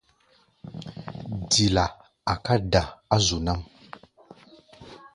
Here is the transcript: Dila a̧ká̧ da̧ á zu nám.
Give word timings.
Dila 1.49 1.85
a̧ká̧ 2.33 2.57
da̧ 2.71 2.83
á 3.15 3.17
zu 3.25 3.37
nám. 3.45 3.61